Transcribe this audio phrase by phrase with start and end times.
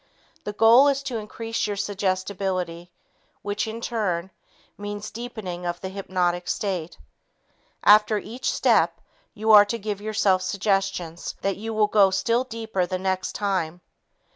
[0.45, 2.89] The goal is to increase your suggestibility
[3.43, 4.31] which, in turn,
[4.75, 6.97] means deepening of the hypnotic state.
[7.83, 8.99] After each step,
[9.35, 13.79] you are to give yourself suggestions that you will go still deeper the next time.